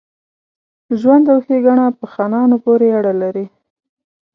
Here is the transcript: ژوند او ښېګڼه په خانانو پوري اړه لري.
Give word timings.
ژوند 0.99 1.25
او 1.33 1.39
ښېګڼه 1.45 1.85
په 1.99 2.05
خانانو 2.13 2.55
پوري 2.63 2.89
اړه 2.99 3.13
لري. 3.21 3.45